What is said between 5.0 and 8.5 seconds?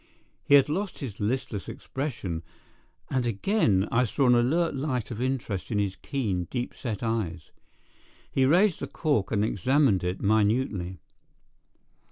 of interest in his keen, deep set eyes. He